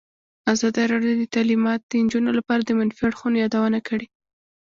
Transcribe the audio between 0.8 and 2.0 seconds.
راډیو د تعلیمات د